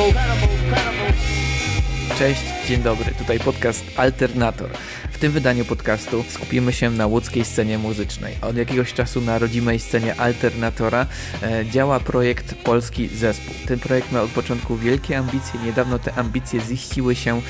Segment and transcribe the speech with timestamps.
[0.00, 0.47] Oh.
[2.18, 4.70] Cześć, dzień dobry, tutaj podcast Alternator.
[5.12, 8.36] W tym wydaniu podcastu skupimy się na łódzkiej scenie muzycznej.
[8.42, 11.06] Od jakiegoś czasu na rodzimej scenie Alternatora
[11.42, 13.54] e, działa projekt Polski Zespół.
[13.66, 15.60] Ten projekt ma od początku wielkie ambicje.
[15.64, 17.42] Niedawno te ambicje ziściły się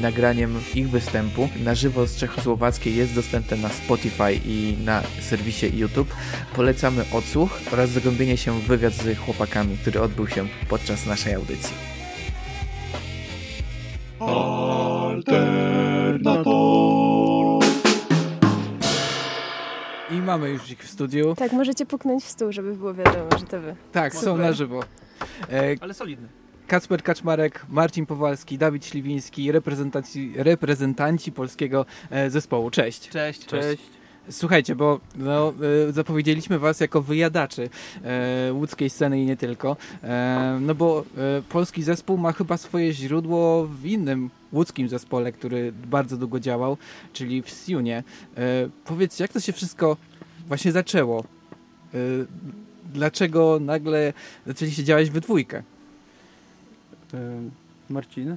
[0.00, 2.96] nagraniem ich występu na żywo z Czechosłowackiej.
[2.96, 6.14] Jest dostępne na Spotify i na serwisie YouTube.
[6.54, 11.97] Polecamy odsłuch oraz zagłębienie się w wywiad z chłopakami, który odbył się podczas naszej audycji.
[14.20, 15.38] Alternator.
[20.10, 21.34] I mamy już ich w studiu.
[21.34, 23.76] Tak, możecie puknąć w stół, żeby było wiadomo, że to wy.
[23.92, 24.38] Tak, są Super.
[24.38, 24.80] na żywo.
[25.52, 26.28] E, Ale solidny.
[26.66, 32.70] Kacper Kaczmarek, Marcin Powalski, Dawid Śliwiński, reprezentanci, reprezentanci polskiego e, zespołu.
[32.70, 33.08] Cześć.
[33.08, 33.46] Cześć.
[33.46, 33.82] Cześć.
[34.30, 35.52] Słuchajcie, bo no,
[35.88, 37.70] e, zapowiedzieliśmy was jako wyjadaczy
[38.04, 39.76] e, łódzkiej sceny i nie tylko.
[40.02, 45.72] E, no bo e, polski zespół ma chyba swoje źródło w innym łódzkim zespole, który
[45.72, 46.76] bardzo długo działał,
[47.12, 48.04] czyli w Siunie.
[48.36, 48.42] E,
[48.84, 49.96] powiedz, jak to się wszystko
[50.46, 51.24] właśnie zaczęło?
[51.94, 51.98] E,
[52.92, 54.12] dlaczego nagle
[54.46, 55.62] zaczęliście działać we dwójkę?
[57.90, 58.36] Marcin.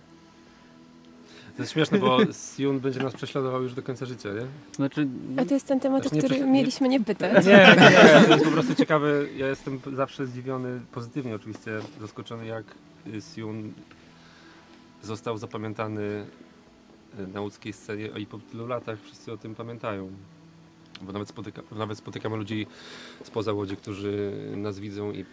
[1.61, 4.45] To jest śmieszne, bo Sion będzie nas prześladował już do końca życia, nie?
[4.75, 7.45] Znaczy, A to jest ten temat, o Znaczy, nie który nie- mieliśmy nie pytać.
[7.45, 9.07] Nie, nie, to jest po prostu ciekawe.
[9.37, 12.63] Ja jestem zawsze zdziwiony, pozytywnie oczywiście, zaskoczony jak
[13.33, 13.73] Sion
[15.03, 16.25] został zapamiętany
[17.19, 20.09] y, na łódzkiej scenie a i po tylu latach wszyscy o tym pamiętają.
[21.01, 22.67] Bo nawet, spotyka, nawet spotykamy ludzi
[23.23, 25.25] spoza Łodzi, którzy nas widzą i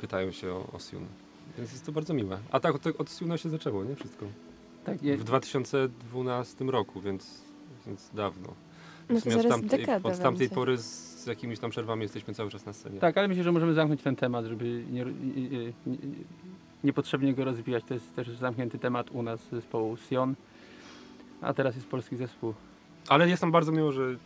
[0.00, 1.06] pytają się o, o Sion.
[1.58, 2.38] Więc jest to bardzo miłe.
[2.50, 3.96] A tak, od, od Siuna się zaczęło, nie?
[3.96, 4.26] Wszystko.
[4.84, 7.42] Tak, je, W 2012 roku, więc,
[7.86, 8.48] więc dawno.
[9.10, 10.54] No to zaraz od tamtej, dekada od tamtej będzie.
[10.54, 10.84] pory z,
[11.22, 13.00] z jakimiś tam przerwami jesteśmy cały czas na scenie.
[13.00, 15.98] tak, ale myślę, że możemy zamknąć ten temat, żeby nie, nie, nie, nie,
[16.84, 17.84] niepotrzebnie go rozwijać.
[17.84, 20.34] To jest też zamknięty temat u nas zespołu Sion.
[21.40, 22.54] A teraz jest polski zespół.
[23.08, 24.16] Ale jest nam bardzo miło, że...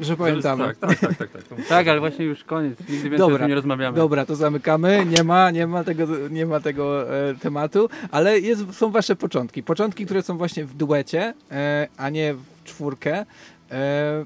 [0.00, 0.64] Że pamiętamy.
[0.64, 1.16] Tak, tak, tak.
[1.16, 1.66] tak, tak.
[1.68, 2.80] Tak, ale właśnie już koniec.
[2.80, 3.96] Nigdy więcej Dobra, o tym nie rozmawiamy.
[3.96, 5.06] Dobra, to zamykamy.
[5.06, 9.62] Nie ma, nie ma tego, nie ma tego e, tematu, ale jest, są wasze początki.
[9.62, 13.26] Początki, które są właśnie w duecie, e, a nie w czwórkę.
[13.70, 14.24] E,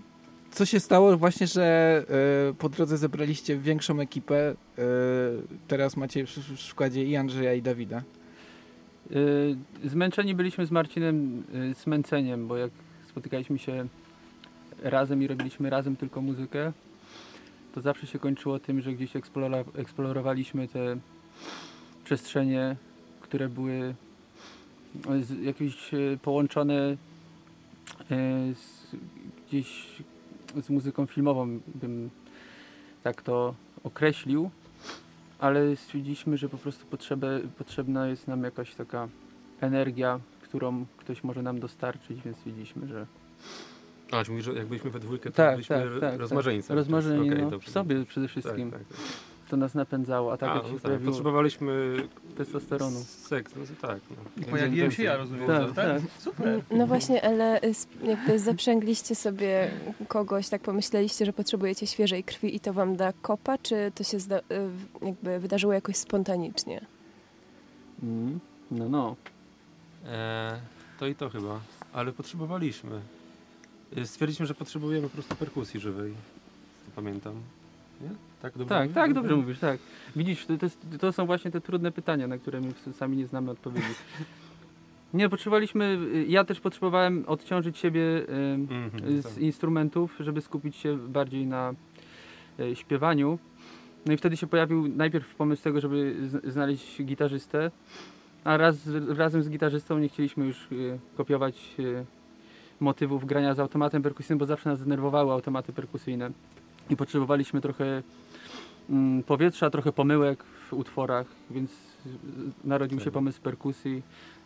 [0.50, 2.04] co się stało właśnie, że
[2.50, 4.36] e, po drodze zebraliście większą ekipę.
[4.48, 4.54] E,
[5.68, 8.02] teraz macie w, w składzie i Andrzeja, i Dawida.
[9.12, 12.70] Y, Zmęczeni byliśmy z Marcinem y, zmęceniem, bo jak
[13.08, 13.86] spotykaliśmy się
[14.82, 16.72] razem i robiliśmy razem tylko muzykę,
[17.74, 19.12] to zawsze się kończyło tym, że gdzieś
[19.74, 20.96] eksplorowaliśmy te
[22.04, 22.76] przestrzenie,
[23.20, 23.94] które były
[25.42, 26.96] jakieś y, połączone y,
[28.54, 28.96] z,
[29.48, 29.86] gdzieś
[30.62, 32.10] z muzyką filmową, bym
[33.02, 33.54] tak to
[33.84, 34.50] określił
[35.38, 39.08] ale stwierdziliśmy, że po prostu potrzebę, potrzebna jest nam jakaś taka
[39.60, 43.06] energia, którą ktoś może nam dostarczyć, więc stwierdziliśmy, że
[44.10, 46.68] A, czy mówisz, że jak byliśmy we dwójkę, to Tak, byliśmy tak, tak, rozmarzeńcem.
[46.68, 46.76] tak.
[46.76, 48.70] rozmarzeni Okej, no, w sobie przede Tak, wszystkim.
[48.70, 48.96] tak, tak.
[49.50, 50.82] To nas napędzało, a tak A, jak no się tak.
[50.82, 51.96] pojawiło Potrzebowaliśmy
[52.36, 52.98] testosteronu.
[53.00, 54.00] seks, no to tak.
[54.36, 54.46] No.
[54.50, 56.02] Pojawiłem się ja, rozumiem, Tak, tak, tak?
[56.02, 56.10] tak.
[56.18, 56.60] Super.
[56.70, 57.60] No właśnie, ale
[58.04, 59.70] jakby zaprzęgliście sobie
[60.08, 64.16] kogoś, tak pomyśleliście, że potrzebujecie świeżej krwi i to wam da kopa, czy to się
[64.16, 64.20] y,
[65.06, 66.80] jakby wydarzyło jakoś spontanicznie?
[68.02, 68.40] Mm,
[68.70, 69.16] no, no.
[70.06, 70.60] E,
[70.98, 71.60] to i to chyba,
[71.92, 73.00] ale potrzebowaliśmy.
[73.96, 76.12] E, Stwierdziliśmy, że potrzebujemy po prostu perkusji żywej.
[76.86, 77.34] To pamiętam.
[78.00, 78.08] Nie?
[78.42, 79.78] Tak, dobrze Tak, tak, dobrze mówisz, tak.
[80.16, 83.26] Widzisz, to, to, jest, to są właśnie te trudne pytania, na które my sami nie
[83.26, 83.86] znamy odpowiedzi.
[85.14, 89.38] Nie, potrzebowaliśmy, y, ja też potrzebowałem odciążyć siebie y, Mhm, z tak.
[89.38, 91.74] instrumentów, żeby skupić się bardziej na
[92.74, 93.38] śpiewaniu.
[94.06, 97.70] No i wtedy się pojawił najpierw pomysł tego, żeby znaleźć gitarzystę,
[98.44, 98.76] a raz,
[99.08, 100.68] razem z gitarzystą nie chcieliśmy już
[101.16, 101.74] kopiować
[102.80, 106.30] motywów grania z automatem perkusyjnym, bo zawsze nas denerwowały automaty perkusyjne.
[106.90, 108.02] I potrzebowaliśmy trochę
[108.90, 111.70] mm, powietrza, trochę pomyłek w utworach, więc
[112.64, 114.02] narodził się pomysł perkusji.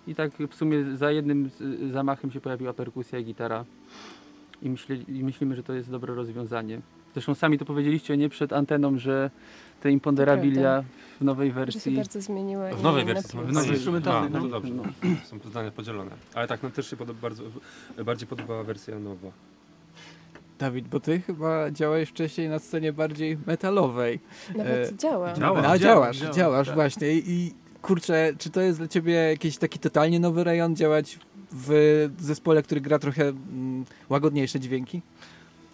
[0.07, 1.51] I tak w sumie za jednym
[1.93, 3.65] zamachem się pojawiła perkusja i gitara.
[4.63, 6.81] I, myśli, I myślimy, że to jest dobre rozwiązanie.
[7.15, 9.31] Zresztą sami to powiedzieliście nie przed anteną, że
[9.81, 10.85] te imponderabilia
[11.21, 11.97] w nowej Że się wersji.
[11.97, 12.77] bardzo zmieniło.
[12.77, 13.39] W nowej wersji.
[13.39, 14.31] W nowej instrumentalnej.
[14.31, 14.51] No, to no.
[14.51, 14.73] dobrze.
[15.25, 16.11] Są zdania podzielone.
[16.35, 17.43] Ale tak, no też się podoba, bardzo,
[18.05, 19.29] bardziej podobała wersja nowa.
[20.59, 24.21] Dawid, bo ty chyba działałeś wcześniej na scenie bardziej metalowej.
[24.57, 25.33] Nawet E, działa.
[25.33, 25.59] działa.
[25.69, 26.77] A działasz, działa, działasz tak.
[26.77, 27.13] właśnie.
[27.15, 31.19] I, I kurczę, czy to jest dla ciebie jakiś taki totalnie nowy rejon działać
[31.53, 35.03] w zespole, który gra trochę mm, łagodniejsze dźwięki?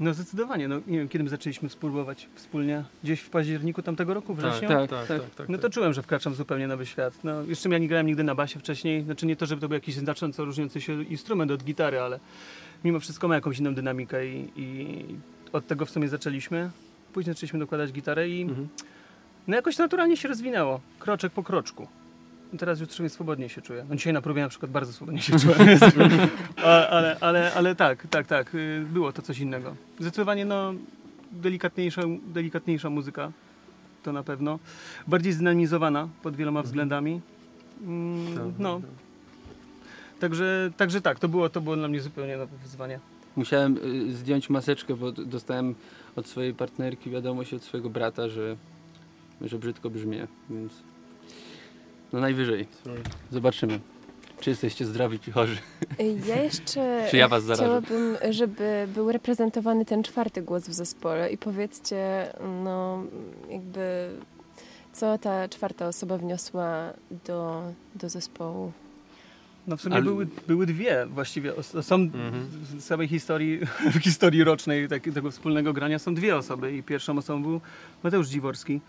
[0.00, 4.34] No zdecydowanie, no nie wiem, kiedy my zaczęliśmy spróbować wspólnie, gdzieś w październiku tamtego roku,
[4.34, 4.68] wrześniu?
[4.68, 5.20] tak, tak, tak.
[5.22, 7.24] tak, tak, No to czułem, że wkraczam w zupełnie nowy świat.
[7.24, 9.04] No, jeszcze ja nie grałem nigdy na basie wcześniej.
[9.04, 12.20] Znaczy nie to, żeby to był jakiś znacząco różniący się instrument od gitary, ale
[12.84, 15.04] mimo wszystko ma jakąś inną dynamikę i, i
[15.52, 16.70] od tego w sumie zaczęliśmy.
[17.12, 18.68] Później zaczęliśmy dokładać gitarę i Mhm.
[19.48, 20.80] no jakoś naturalnie się rozwinęło.
[20.98, 21.86] Kroczek po kroczku.
[22.58, 23.84] Teraz już trochę swobodnie się czuję.
[23.88, 25.58] No dzisiaj na próbie na przykład bardzo swobodnie się czułem.
[26.64, 28.54] ale, ale, ale, ale tak, tak, tak.
[28.54, 29.76] y, Było to coś innego.
[30.00, 30.74] Zdecydowanie no
[31.32, 33.32] delikatniejsza, delikatniejsza muzyka.
[34.02, 34.58] To na pewno.
[35.06, 37.20] Bardziej zdynamizowana pod wieloma względami.
[37.82, 38.90] Mm, Tak, no, tak.
[40.20, 43.00] także, także tak, to było, to było dla mnie zupełnie nowe wyzwanie.
[43.36, 45.74] Musiałem y, zdjąć maseczkę, bo dostałem
[46.16, 48.56] od swojej partnerki wiadomość od swojego brata, że,
[49.40, 50.72] że brzydko brzmię, więc
[52.16, 52.66] no najwyżej.
[53.30, 53.80] Zobaczymy,
[54.40, 55.56] czy jesteście zdrowi, czy chorzy.
[56.28, 56.80] Ja jeszcze
[57.10, 57.62] Czy ja was zarażę?
[57.86, 62.32] chciałabym, żeby był reprezentowany ten czwarty głos w zespole i powiedzcie,
[62.64, 63.02] no
[63.50, 64.10] jakby
[64.92, 66.92] co ta czwarta osoba wniosła
[67.26, 67.62] do,
[67.94, 68.72] do zespołu.
[69.66, 71.52] No w sumie Ale- były, były dwie właściwie.
[71.82, 72.48] Są Mhm.
[72.50, 73.58] w całej historii,
[73.94, 77.60] w historii rocznej tak, tego wspólnego grania są dwie osoby i pierwszą osobą był
[78.02, 78.80] Mateusz Dziworski,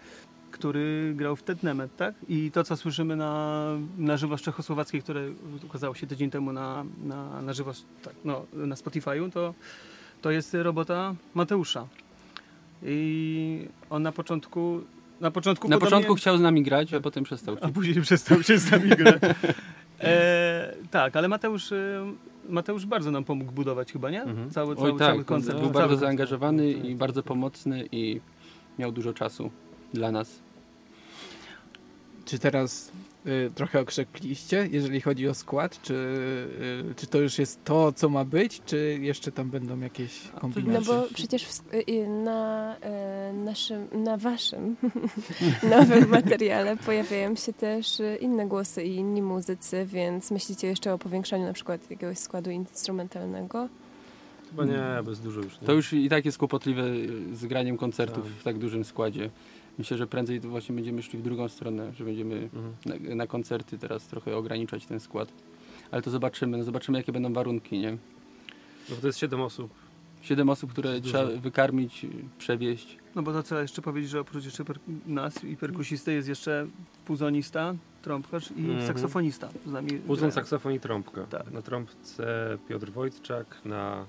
[0.51, 2.15] który grał w Tetnemet, tak?
[2.29, 3.65] I to, co słyszymy na,
[3.97, 5.21] na żywo z Czechosłowackiej, które
[5.65, 7.71] ukazało się tydzień temu na, na, na żywo,
[8.03, 9.53] tak, no, na Spotify'u, to,
[10.21, 11.87] to jest robota Mateusza.
[12.83, 14.81] I on na początku
[15.21, 17.57] na początku Na podobnie- początku chciał z nami grać, a potem przestał.
[17.61, 19.21] a później przestał się z nami grać.
[19.99, 22.13] E, tak, ale Mateusz, e,
[22.49, 24.21] Mateusz bardzo nam pomógł budować chyba, nie?
[24.23, 24.51] Mhm.
[24.51, 25.53] Cały, cały, Oj cały tak, koncert.
[25.53, 25.99] był cały bardzo koncert.
[26.01, 28.21] zaangażowany i bardzo pomocny i
[28.79, 29.51] miał dużo czasu
[29.93, 30.39] dla nas.
[32.25, 32.91] Czy teraz
[33.27, 35.81] y, trochę okrzepiliście, jeżeli chodzi o skład?
[35.81, 38.61] Czy, y, czy to już jest to, co ma być?
[38.65, 40.93] Czy jeszcze tam będą jakieś No kombinacje?
[40.93, 44.75] bo przecież w, y, na e, naszym, na waszym
[45.77, 50.97] nowym materiale pojawiają się też y, inne głosy i inni muzycy, więc myślicie jeszcze o
[50.97, 53.69] powiększaniu na przykład jakiegoś składu instrumentalnego?
[54.49, 55.61] Chyba nie, bez dużo już.
[55.61, 55.67] Nie.
[55.67, 56.83] To już i tak jest kłopotliwe
[57.33, 58.33] z graniem koncertów Tak.
[58.33, 59.29] w tak dużym składzie.
[59.77, 62.73] Myślę, że prędzej to właśnie będziemy szli w drugą stronę, że będziemy Mhm.
[63.09, 65.29] na, na koncerty teraz trochę ograniczać ten skład.
[65.91, 67.97] Ale to zobaczymy, no zobaczymy jakie będą warunki, nie?
[68.89, 69.71] No to jest 7 osób.
[70.21, 72.05] Siedem osób, które trzeba wykarmić,
[72.37, 72.97] przewieźć.
[73.15, 76.67] No bo to trzeba jeszcze powiedzieć, że oprócz jeszcze per- nas i perkusisty jest jeszcze
[77.05, 78.87] puzonista, trąbkarz i Mhm.
[78.87, 79.49] saksofonista.
[79.65, 80.31] Z nami Puzon, grają.
[80.31, 81.23] saksofon i trąbka.
[81.25, 81.51] Tak.
[81.51, 84.05] Na trąbce Piotr Wojtczak, na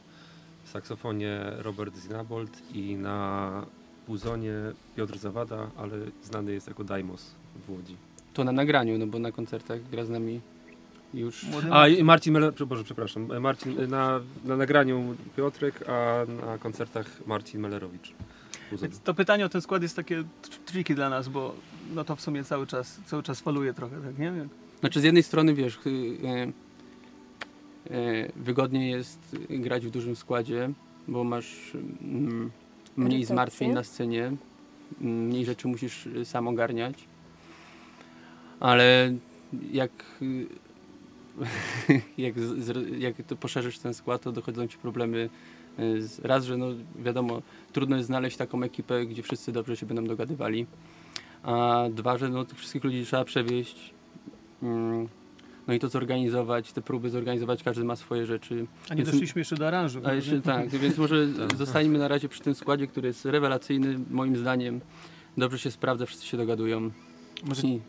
[0.64, 3.66] saksofonie Robert Zinabold i na
[4.08, 4.52] puzonie
[4.96, 7.34] Piotr Zawada, ale znany jest jako Daimos
[7.66, 7.96] w Łodzi.
[8.34, 10.40] To na nagraniu, no bo na koncertach gra z nami
[11.14, 11.46] już.
[11.70, 16.58] A i Marcin Meller, Boże, przepraszam, e, Marcin, e, na, na nagraniu Piotrek, a na
[16.58, 17.66] koncertach Marcin.
[18.82, 21.54] Więc to pytanie o ten skład jest takie tr- tricky dla nas, bo
[21.94, 24.32] no to w sumie cały czas, cały czas faluje trochę, tak nie?
[24.80, 26.52] Znaczy z jednej strony wiesz, y, y,
[27.94, 30.70] y, wygodniej jest grać w dużym składzie,
[31.08, 31.72] bo masz
[32.02, 32.50] mm,
[32.98, 34.24] mniej zmartwień na scenie,
[35.00, 36.94] mm, mniej rzeczy musisz y, sam ogarniać.
[38.60, 39.14] Ale
[39.72, 39.90] jak,
[40.22, 40.46] y,
[42.18, 42.34] jak,
[42.98, 45.28] jak to poszerzysz ten skład, to dochodzą ci problemy.
[45.78, 46.66] y, z- Raz, że no
[46.98, 50.66] wiadomo, trudno jest znaleźć taką ekipę, gdzie wszyscy dobrze się będą dogadywali.
[51.42, 53.94] A dwa, że no, tych wszystkich ludzi trzeba przewieźć.
[55.68, 58.66] No i to zorganizować, te próby zorganizować, każdy ma swoje rzeczy.
[58.90, 60.00] A nie Więc- doszliśmy jeszcze do aranżu.
[60.04, 61.56] A jeszcze tak, więc może Tak.
[61.56, 64.80] zostańmy na razie przy tym składzie, który jest rewelacyjny, moim zdaniem.
[65.36, 66.90] Dobrze się sprawdza, wszyscy się dogadują.
[67.44, 67.80] Może, I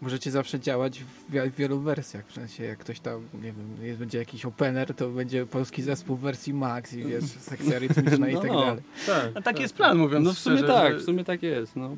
[0.00, 2.26] możecie zawsze działać w, wi- w wielu wersjach.
[2.26, 6.16] W sensie, jak ktoś tam, nie wiem, jest, będzie jakiś opener, to będzie polski zespół
[6.16, 8.60] w wersji Max i wiesz, sekcja rytmiczna i tak No.
[8.60, 8.82] dalej.
[9.06, 11.42] Tak, A taki jest plan, mówiąc no w sumie szczerze, tak, że- w sumie tak
[11.42, 11.76] jest.
[11.76, 11.96] No.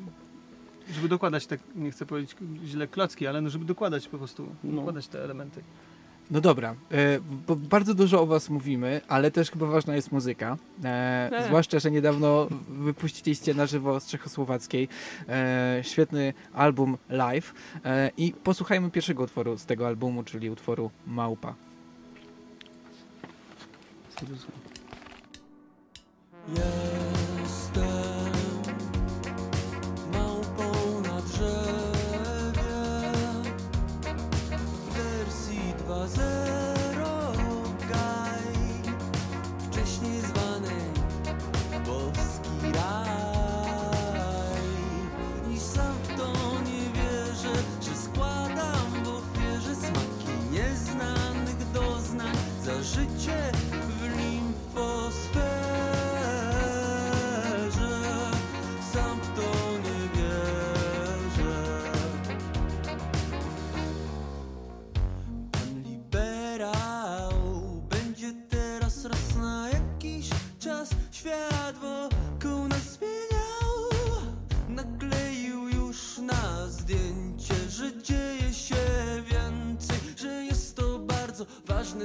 [0.94, 4.76] Żeby dokładać te, nie chcę powiedzieć źle klocki, ale no żeby dokładać po prostu, No.
[4.76, 5.62] dokładać te elementy.
[6.30, 10.56] No dobra, e, bo bardzo dużo o was mówimy, ale też chyba ważna jest muzyka.
[10.84, 11.44] E, Tak.
[11.46, 14.88] Zwłaszcza, że niedawno wypuściliście na żywo z Czechosłowackiej
[15.28, 21.54] e, świetny album live e, i posłuchajmy pierwszego utworu z tego albumu, czyli utworu Małpa.
[24.10, 24.36] Jestem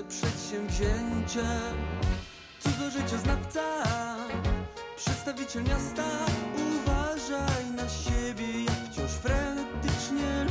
[0.03, 1.43] przedsięwzięcie
[2.59, 3.61] Cudzożycioznawca
[4.97, 6.03] Przedstawiciel miasta.
[6.55, 10.50] Uważaj na siebie Jak wciąż frenetycznie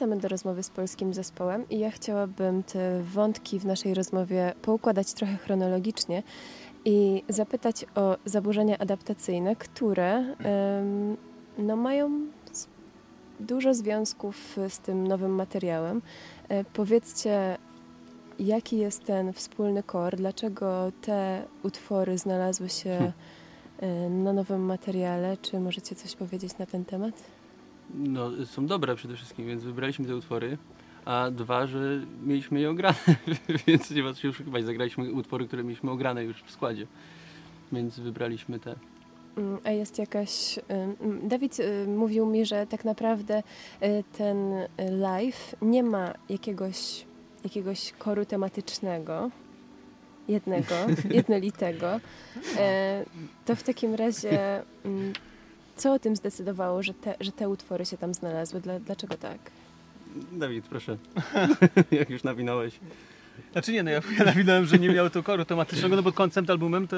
[0.00, 5.12] Wracamy do rozmowy z polskim zespołem i ja chciałabym te wątki w naszej rozmowie poukładać
[5.12, 6.22] trochę chronologicznie
[6.84, 10.24] i zapytać o zaburzenia adaptacyjne, które
[11.58, 12.10] no, mają
[13.40, 16.02] dużo związków z tym nowym materiałem.
[16.48, 17.58] E, Powiedzcie,
[18.38, 23.12] jaki jest ten wspólny kor, dlaczego te utwory znalazły się
[23.80, 25.36] e, na nowym materiale?
[25.36, 27.39] Czy możecie coś powiedzieć na ten temat?
[27.94, 30.58] No, są dobre przede wszystkim, więc wybraliśmy te utwory.
[31.04, 32.98] A dwa, że mieliśmy je ograne,
[33.66, 34.64] więc nie ma co się oszukiwać.
[34.64, 36.86] Zagraliśmy utwory, które mieliśmy ograne już w składzie.
[37.72, 38.74] Więc wybraliśmy te.
[39.36, 40.58] Mm, A jest jakaś.
[41.02, 43.38] ym, Dawid y, mówił mi, że tak naprawdę
[43.82, 44.36] y, ten
[44.90, 47.06] live nie ma jakiegoś,
[47.44, 49.30] jakiegoś koru tematycznego,
[50.28, 50.74] jednego,
[51.18, 52.00] jednolitego.
[52.58, 53.04] E,
[53.44, 54.62] To w takim razie.
[55.80, 58.60] Co o tym zdecydowało, że te, że te utwory się tam znalazły?
[58.60, 59.38] Dla, dlaczego tak?
[60.32, 60.96] Dawid, proszę.
[61.90, 62.80] Jak już nawinąłeś.
[63.52, 66.50] Znaczy nie, no ja, ja nawinąłem, że nie miało to koru tematycznego, no bo koncept
[66.50, 66.96] albumem to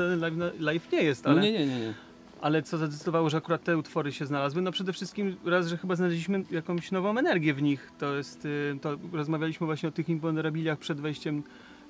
[0.59, 1.37] live, nie jest, ale...
[1.37, 1.95] No nie, nie, nie, nie.
[2.41, 4.63] Ale co zadecydowało, że akurat te utwory się znalazły?
[4.63, 7.91] No przede wszystkim raz, że chyba znaleźliśmy jakąś nową energię w nich.
[7.99, 11.43] To jest, y, to rozmawialiśmy właśnie o tych imponderabiliach przed wejściem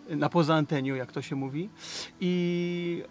[0.09, 1.69] na poza anteniu, jak to się mówi.
[2.21, 3.05] I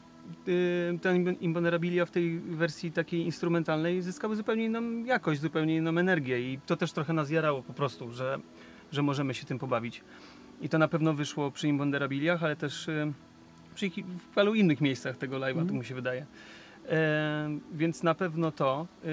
[0.48, 5.98] y, te imp- imponderabilia w tej wersji takiej instrumentalnej zyskały zupełnie inną jakość, zupełnie inną
[5.98, 8.40] energię i to też trochę nas jarało po prostu, że,
[8.92, 10.02] że możemy się tym pobawić.
[10.62, 13.14] I to na pewno wyszło przy imponderabiliach, ale też y,
[13.76, 13.90] przy
[14.30, 16.26] w paru innych miejscach tego live'a, tak mi się wydaje.
[16.90, 18.88] E, więc na pewno to.
[19.04, 19.08] E,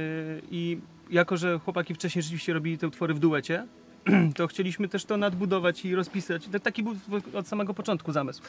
[0.51, 0.79] I
[1.11, 3.67] jako, że chłopaki wcześniej rzeczywiście robili te utwory w duecie,
[4.37, 6.49] to chcieliśmy też to nadbudować i rozpisać.
[6.49, 6.95] Tak- Taki był
[7.35, 8.43] od samego początku zamysł.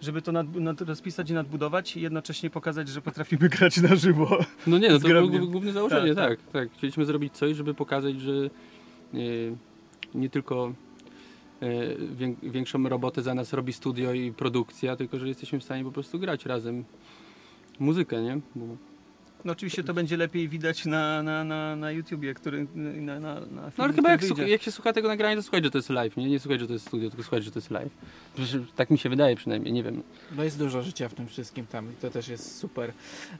[0.00, 4.38] Żeby to nad, nad, rozpisać i nadbudować i jednocześnie pokazać, że potrafimy grać na żywo.
[4.66, 6.72] No nie, no to było główne założenie, Tak, tak, tak.
[6.72, 8.32] Chcieliśmy zrobić coś, żeby pokazać, że
[9.14, 9.18] e,
[10.14, 10.72] nie tylko
[11.62, 11.68] e,
[12.14, 15.92] wię- większą robotę za nas robi studio i produkcja, tylko że jesteśmy w stanie po
[15.92, 16.84] prostu grać razem
[17.80, 18.40] muzykę, nie?
[18.54, 18.64] Bo
[19.44, 23.40] No oczywiście to będzie lepiej widać na, na, na, na YouTubie, który na, na, na
[23.50, 24.10] No ale filmie, chyba
[24.42, 26.28] jak, jak się słucha tego nagrania, to słuchać, że to jest live, nie?
[26.30, 27.92] Nie słuchać, że to jest studio, tylko słuchać, że to jest live.
[28.34, 30.02] Przecież tak mi się wydaje przynajmniej, nie wiem.
[30.36, 32.92] No jest dużo życia w tym wszystkim tam i to też jest super.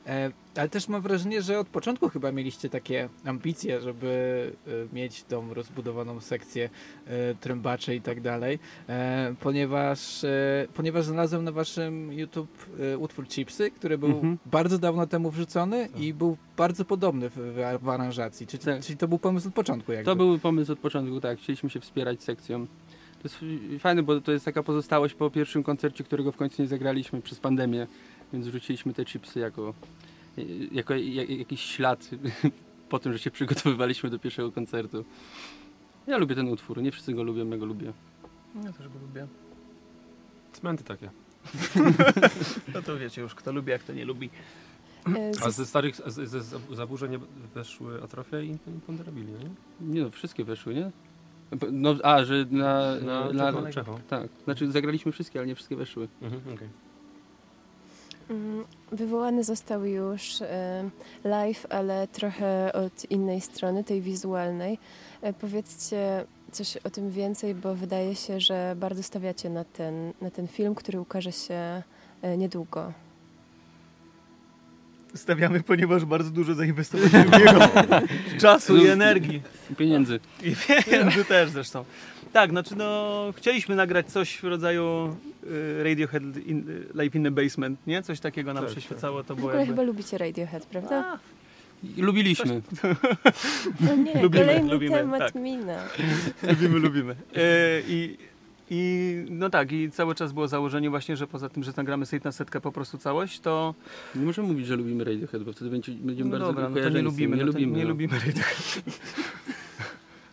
[0.06, 5.22] E, ale też mam wrażenie, że od początku chyba mieliście takie ambicje, żeby e, mieć
[5.22, 6.70] tą rozbudowaną sekcję
[7.06, 13.28] e, trębaczy i tak dalej, e, ponieważ, e, ponieważ znalazłem na waszym YouTube e, utwór
[13.28, 14.38] Chipsy, który był Mhm.
[14.46, 18.46] bardzo dawno temu wrzucony i był bardzo podobny w, w, w aranżacji.
[18.46, 18.82] Czyli, tak.
[18.82, 20.04] czyli to był pomysł od początku jakby.
[20.04, 21.38] To był pomysł od początku, tak.
[21.38, 22.66] Chcieliśmy się wspierać sekcją.
[23.22, 23.38] To jest
[23.82, 27.40] fajne, bo to jest taka pozostałość po pierwszym koncercie, którego w końcu nie zagraliśmy przez
[27.40, 27.86] pandemię,
[28.32, 29.74] więc rzuciliśmy te chipsy jako,
[30.38, 30.42] e,
[30.72, 32.10] jako e, jak, jakiś ślad
[32.90, 35.04] po tym, że się przygotowywaliśmy do pierwszego koncertu.
[36.06, 37.92] Ja lubię ten utwór, nie wszyscy go lubią, ja go lubię.
[38.64, 39.26] Ja też go lubię.
[40.52, 41.10] Cmenty takie.
[42.74, 44.30] no to wiecie już, kto lubi, a kto nie lubi.
[45.08, 45.30] Mhm.
[45.30, 45.42] E, z...
[45.42, 46.42] A ze starych z, ze
[46.76, 47.18] zaburzeń
[47.54, 49.50] weszły atrofia i imponderabilia, nie?
[49.94, 50.90] Nie, no, wszystkie weszły, nie?
[51.72, 52.94] No, a, że na...
[52.94, 53.70] Na, na, na
[54.08, 56.08] Tak, znaczy zagraliśmy wszystkie, ale nie wszystkie weszły.
[56.22, 56.68] Mhm, okay.
[58.30, 60.90] Mm, Wywołany został już e,
[61.24, 64.78] live, ale trochę od innej strony, tej wizualnej.
[65.22, 70.30] E, powiedzcie coś o tym więcej, bo wydaje się, że bardzo stawiacie na ten, na
[70.30, 71.82] ten film, który ukaże się
[72.38, 72.92] niedługo
[75.14, 77.60] stawiamy, ponieważ bardzo dużo zainwestowaliśmy w jego
[78.40, 79.42] czasu i energii.
[79.70, 80.20] i Pieniędzy.
[80.42, 80.52] I
[80.84, 81.84] pieniędzy też zresztą.
[82.32, 87.86] Tak, znaczy no, chcieliśmy nagrać coś w rodzaju y, Radiohead in, Live in the Basement,
[87.86, 88.02] nie?
[88.02, 89.18] Coś takiego nam tak, przeświecało.
[89.24, 89.26] Tak.
[89.28, 89.66] To w jakby...
[89.66, 91.04] chyba lubicie Radiohead, prawda?
[91.06, 91.18] A.
[91.96, 92.62] I lubiliśmy.
[93.80, 95.34] No nie, lubimy, kolejny lubimy, temat tak.
[95.34, 95.84] mina.
[96.42, 97.12] Lubimy, lubimy.
[97.12, 97.16] Y,
[97.88, 98.16] I
[98.70, 102.24] i no tak, i cały czas było założenie właśnie, że poza tym, że nagramy set
[102.24, 103.74] na setkę po prostu całość, to...
[104.14, 106.88] Nie możemy mówić, że lubimy Radiohead, bo wtedy będzie, będziemy no bardzo dobra, no to
[106.88, 107.88] nie no lubimy, nie no lubimy, no.
[107.88, 108.82] lubimy Radiohead.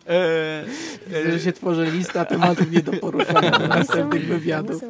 [0.07, 0.65] E,
[1.13, 4.83] e, że się tworzy lista tematów nie do poruszania na następnych wywiadów.
[4.83, 4.87] E,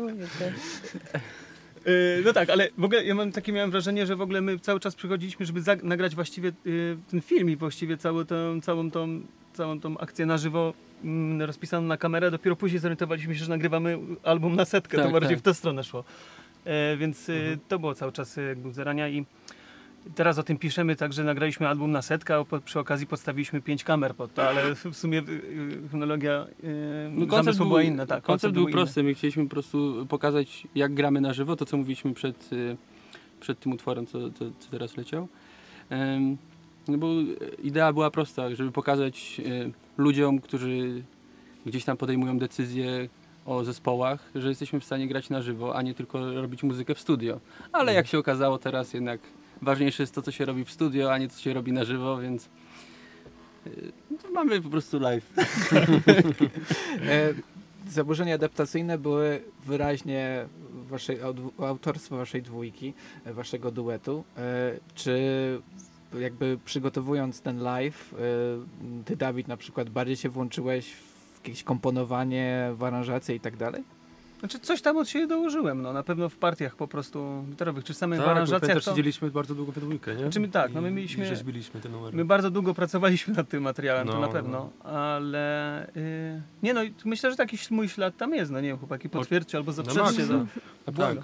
[2.25, 4.79] no tak, ale w ogóle ja mam takie miałem wrażenie, że w ogóle my cały
[4.79, 6.51] czas przychodziliśmy, żeby nagrać właściwie
[7.11, 9.22] ten film i właściwie całą tą, całą tą
[9.55, 14.00] całą tą akcję na żywo mm, rozpisaną na kamerę, dopiero później zorientowaliśmy się, że nagrywamy
[14.24, 15.39] album na setkę, Tak, to bardziej tak.
[15.39, 16.03] w tę stronę szło.
[16.65, 17.59] E, więc e, mhm.
[17.68, 19.25] to było cały czas e, jakby zarania i
[20.15, 23.83] teraz o tym piszemy, także nagraliśmy album na setkę, a po, przy okazji podstawiliśmy pięć
[23.83, 26.48] kamer pod to, ale w sumie e, chronologia
[27.11, 28.05] no, koncept był, była inna.
[28.05, 28.72] Tak, koncept, był inny.
[28.72, 29.03] prosty.
[29.03, 32.75] My chcieliśmy po prostu pokazać, jak gramy na żywo, to co mówiliśmy przed, e,
[33.39, 35.27] przed tym utworem, co, co, co teraz leciał.
[36.87, 37.07] No bo
[37.63, 41.03] idea była prosta, żeby pokazać e, ludziom, którzy
[41.65, 43.09] gdzieś tam podejmują decyzje
[43.45, 47.00] o zespołach, że jesteśmy w stanie grać na żywo, a nie tylko robić muzykę w
[47.00, 47.39] studio.
[47.71, 49.19] Ale jak się okazało teraz jednak
[49.61, 52.17] ważniejsze jest to, co się robi w studio, a nie co się robi na żywo,
[52.17, 52.50] więc
[53.67, 53.69] e,
[54.11, 55.33] no mamy po prostu live.
[57.09, 57.33] E,
[57.87, 61.17] zaburzenia adaptacyjne były wyraźnie waszej,
[61.59, 62.93] autorstwo waszej dwójki,
[63.25, 64.24] waszego duetu.
[64.95, 65.19] Czy
[66.19, 72.71] jakby przygotowując ten live, y, ty Dawid na przykład bardziej się włączyłeś w jakieś komponowanie,
[72.75, 73.83] w aranżację i tak dalej?
[74.39, 77.93] Znaczy coś tam od siebie dołożyłem, no na pewno w partiach po prostu gitarowych, czy
[77.93, 78.73] samych tak, aranżacjach.
[78.75, 78.91] Tak, to...
[78.91, 80.19] siedzieliśmy bardzo długo we dwójkę, nie?
[80.19, 81.25] Znaczy my tak, no my mieliśmy...
[81.25, 82.17] I rzeźbiliśmy te numery.
[82.17, 84.89] My bardzo długo pracowaliśmy nad tym materiałem, no, to na no, pewno, no.
[84.89, 85.87] ale...
[85.97, 89.57] Y, nie no, myślę, że taki mój ślad tam jest, no nie wiem, chłopaki, potwierdźcie
[89.57, 90.25] albo no zaprzeczcie.
[90.25, 90.45] No, no,
[90.87, 90.93] no.
[90.93, 91.17] Tak.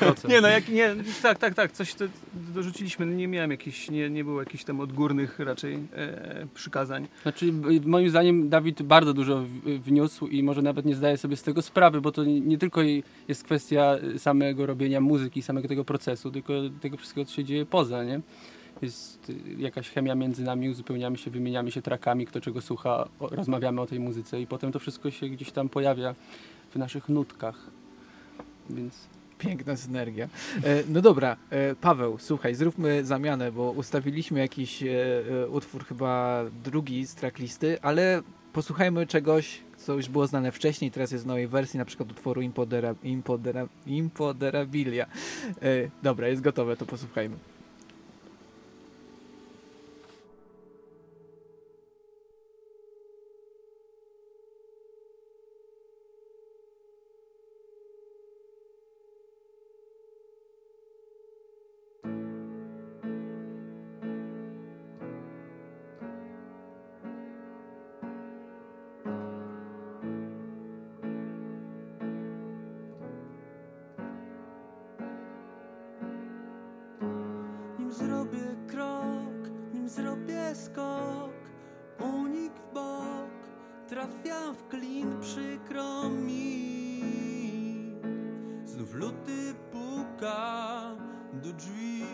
[0.00, 0.28] No.
[0.32, 1.94] nie no, jak, nie, tak, tak, tak, coś...
[1.94, 2.04] To,
[2.50, 3.06] dorzuciliśmy.
[3.06, 7.08] Nie miałem jakichś, nie, nie było jakichś tam odgórnych raczej e, przykazań.
[7.22, 7.52] Znaczy
[7.84, 12.00] moim zdaniem Dawid bardzo dużo wniósł i może nawet nie zdaje sobie z tego sprawy,
[12.00, 12.80] bo to nie tylko
[13.28, 18.04] jest kwestia samego robienia muzyki, samego tego procesu, tylko tego wszystkiego, co się dzieje poza,
[18.04, 18.20] nie?
[18.82, 23.28] Jest y, jakaś chemia między nami, uzupełniamy się, wymieniamy się trakami, kto czego słucha, o,
[23.28, 26.14] rozmawiamy o tej muzyce i potem to wszystko się gdzieś tam pojawia
[26.70, 27.70] w naszych nutkach.
[28.70, 29.08] Więc
[29.40, 30.28] Piękna synergia.
[30.64, 34.88] E, no dobra, e, Paweł, słuchaj, zróbmy zamianę, bo ustawiliśmy jakiś e,
[35.50, 38.22] utwór, chyba drugi z tracklisty, ale
[38.52, 42.42] posłuchajmy czegoś, co już było znane wcześniej, teraz jest w nowej wersji, na przykład utworu
[42.42, 45.06] Impodera, Impodera, Impoderabilia.
[46.02, 47.36] Dobra, jest gotowe, to posłuchajmy.
[78.70, 81.30] krok, nim zrobię skok.
[82.14, 83.30] Unik w bok,
[83.88, 86.60] trafiam w klin, przykro mi.
[88.64, 90.82] Znów luty puka
[91.32, 92.04] do drzwi.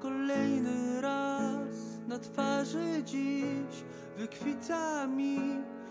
[0.00, 1.74] Kolejny raz
[2.08, 3.84] na twarzy dziś
[4.16, 5.38] Wykwita mi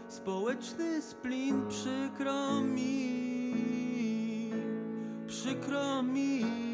[0.08, 3.14] społeczny splin, przykro mi.
[5.28, 6.71] Przykro mi.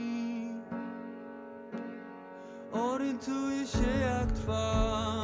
[3.17, 5.16] into your shack far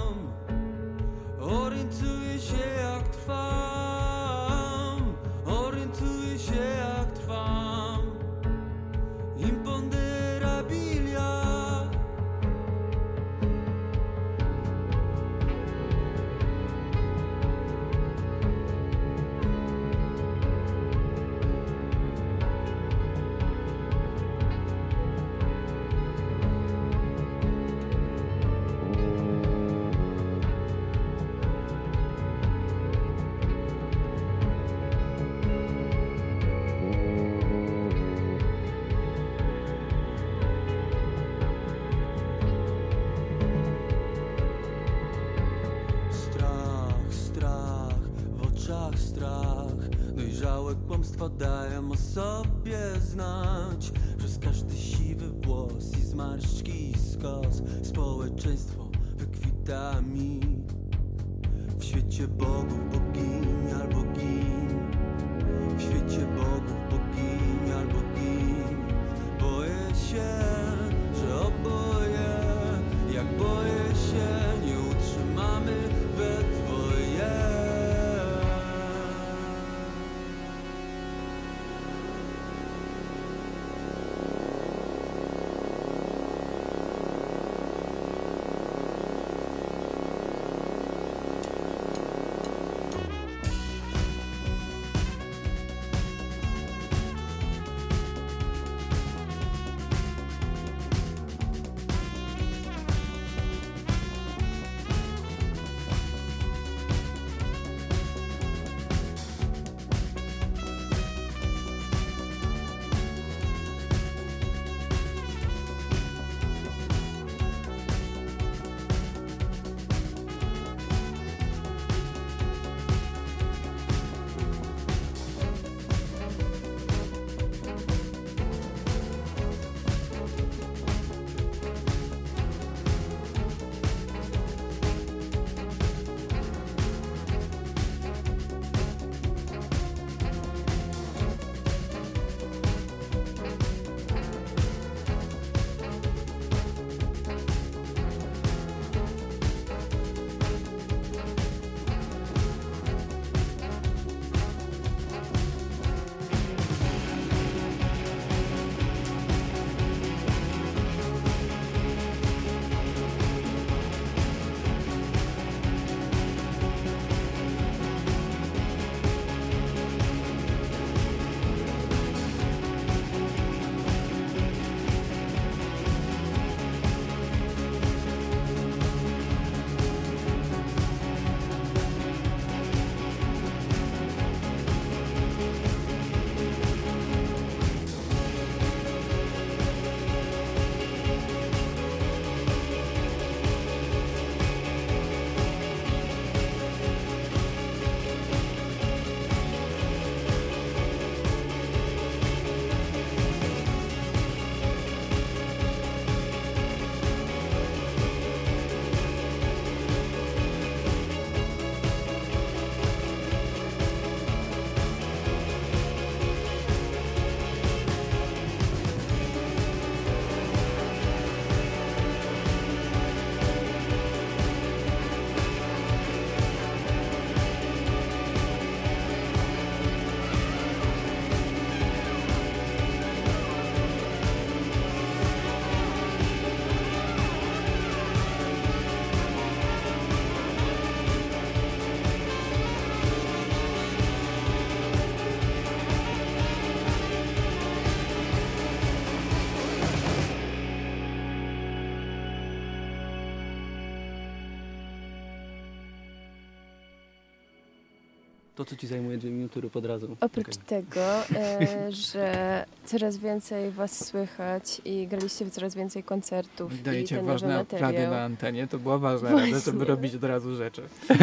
[258.64, 260.18] To, co ci zajmuje dwie minuty, rób od razu.
[260.22, 260.64] Oprócz Okej.
[260.68, 261.02] tego,
[261.36, 267.26] e, że coraz więcej was słychać i graliście w coraz więcej koncertów i Dajecie ten
[267.26, 269.86] nowy ważne rady na antenie, to była ważna rada, żeby Właśnie.
[269.86, 270.82] robić od razu rzeczy.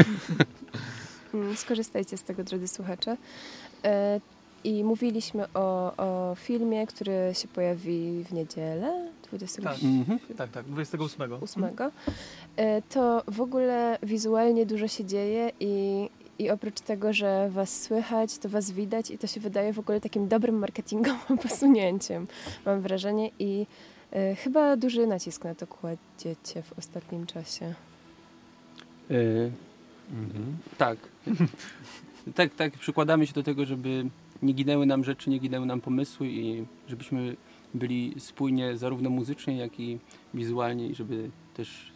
[1.35, 3.17] Mm, Skorzystajcie z tego, drodzy słuchacze.
[3.85, 4.21] E,
[4.65, 9.89] I mówiliśmy o, o filmie, który się pojawi w niedzielę, 28.
[9.91, 10.19] Mhm.
[10.37, 11.63] Tak, tak, 28.
[12.57, 16.09] E, To w ogóle wizualnie dużo się dzieje i,
[16.41, 20.01] i oprócz tego, że was słychać, to was widać i to się wydaje w ogóle
[20.01, 22.27] takim dobrym marketingowym posunięciem,
[22.67, 23.31] mam wrażenie.
[23.39, 23.67] I
[24.13, 27.75] e, chyba duży nacisk na to kładziecie w ostatnim czasie.
[29.11, 29.51] Y,
[30.13, 30.57] Mhm.
[30.79, 30.99] tak.
[32.35, 32.55] tak.
[32.55, 34.07] Tak, przykładamy się do tego, żeby
[34.43, 37.37] nie ginęły nam rzeczy, nie ginęły nam pomysły i żebyśmy
[37.75, 39.99] byli spójnie zarówno muzycznie, jak i
[40.35, 41.93] wizualnie i żeby też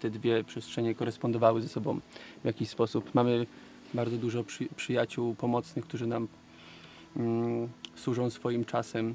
[0.00, 2.00] te dwie przestrzenie korespondowały ze sobą
[2.42, 3.14] w jakiś sposób.
[3.14, 3.46] Mamy
[3.94, 6.28] bardzo dużo przy, przyjaciół pomocnych, którzy nam
[7.16, 9.14] mm, służą swoim czasem,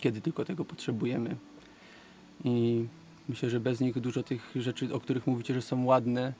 [0.00, 1.36] kiedy tylko tego potrzebujemy.
[2.44, 2.84] I
[3.28, 6.32] myślę, że bez nich dużo tych rzeczy, o których mówicie, że są ładne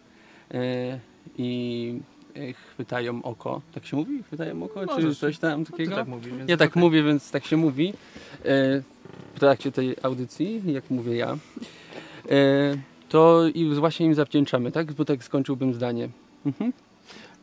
[0.51, 1.01] e,
[1.39, 2.01] i
[2.37, 3.61] e, chwytają oko.
[3.73, 4.23] Tak się mówi?
[4.23, 4.85] Chwytają oko?
[4.87, 5.15] Możesz.
[5.15, 5.97] Czy coś tam No, takiego?
[5.97, 6.83] tak mówisz, więc Ja tak okej.
[6.83, 8.83] mówię, więc tak się mówi e,
[9.35, 11.39] w trakcie tej audycji, jak mówię ja.
[13.09, 14.93] To i właśnie im zawdzięczamy, tak?
[14.93, 16.09] Bo tak skończyłbym zdanie.
[16.47, 16.73] Mhm.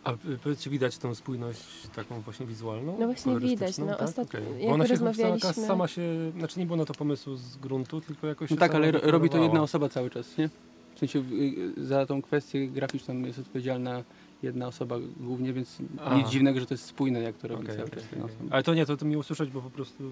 [0.03, 0.13] A
[0.43, 2.97] powiedzcie, widać tą spójność taką właśnie wizualną?
[2.99, 4.01] No właśnie widać, no tak?
[4.01, 6.01] ostatnio- jak Bo ona się chyba rozmawialiśmy- sama się,
[6.37, 9.29] znaczy nie było na to pomysłu z gruntu, tylko jakoś No tak, ale ro- robi
[9.29, 10.49] to jedna osoba cały czas, nie?
[10.95, 14.03] W sensie y, za tą kwestię graficzną jest odpowiedzialna
[14.43, 16.15] jedna osoba głównie, więc A.
[16.17, 18.29] nic dziwnego, że to jest spójne, jak to robi Okej, cały czas osoba.
[18.49, 20.11] Ale to nie, to, to miło słyszeć, bo po prostu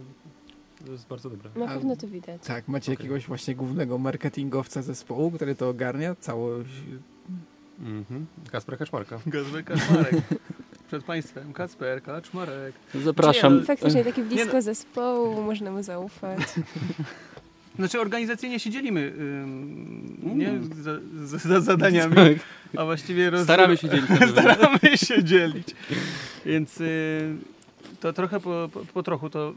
[0.85, 1.49] to jest bardzo dobre.
[1.55, 2.41] Na pewno to widać.
[2.43, 6.69] Tak, macie jakiegoś właśnie głównego marketingowca zespołu, który to ogarnia, całość.
[7.81, 8.25] Mhm.
[8.51, 9.19] Kasper Kaczmarka.
[9.25, 10.15] Gazby Kaczmarek.
[10.87, 12.73] Przed Państwem Kacper Kaczmarek.
[13.03, 13.59] Zapraszam.
[13.59, 16.39] Czy- Faktycznie taki blisko no- zespołu, można mu zaufać.
[17.75, 20.49] Znaczy organizacyjnie się dzielimy, ym, nie?
[20.49, 20.69] Mm.
[20.73, 20.91] Za,
[21.25, 22.15] za, za zadaniami,
[22.77, 23.43] a właściwie roz...
[23.43, 24.05] Staramy się dzielić.
[24.31, 25.67] staramy się dzielić.
[26.45, 27.35] Więc y,
[28.01, 29.53] to trochę po, po, po trochu to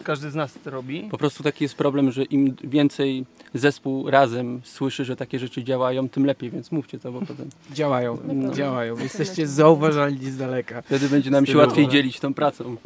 [0.00, 1.02] y, każdy z nas to robi.
[1.10, 6.08] Po prostu taki jest problem, że im więcej zespół razem słyszy, że takie rzeczy działają,
[6.08, 8.54] tym lepiej, więc mówcie to, bo potem Działają, pewno.
[8.54, 8.98] działają.
[8.98, 10.82] Jesteście zauważalni z daleka.
[10.82, 12.76] wtedy będzie nam się łatwiej dzielić tą pracą.